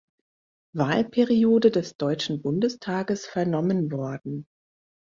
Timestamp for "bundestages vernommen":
2.41-3.91